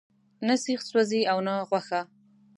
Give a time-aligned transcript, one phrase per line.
[0.47, 2.01] نه سیخ سوی او نه غوښه.